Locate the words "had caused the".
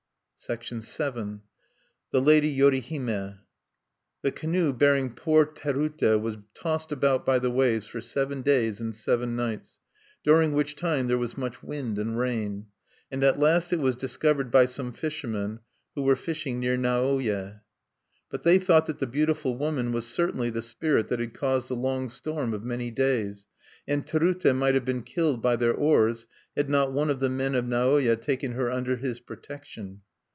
21.19-21.75